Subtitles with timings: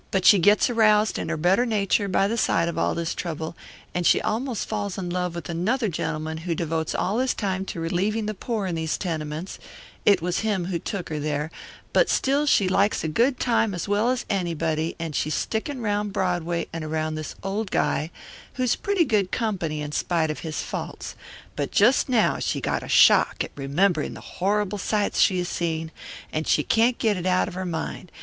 [0.09, 3.55] But she gets aroused in her better nature by the sight of all this trouble,
[3.93, 7.79] and she almost falls in love with another gentleman who devotes all his time to
[7.79, 9.59] relieving the poor in these tenements
[10.03, 11.51] it was him who took her there
[11.93, 16.11] but still she likes a good time as well as anybody, and she's stickin' around
[16.13, 18.09] Broadway and around this old guy
[18.55, 21.13] who's pretty good company in spite of his faults.
[21.55, 25.91] But just now she got a shock at remembering the horrible sights she has seen;
[26.45, 28.09] she can't get it out of her mind.